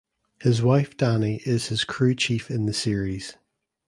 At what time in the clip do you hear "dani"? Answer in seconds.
0.97-1.45